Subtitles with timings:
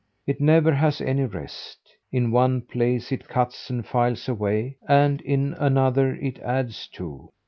[0.25, 1.77] It never has any rest.
[2.11, 7.29] In one place it cuts and files away, and in another it adds to.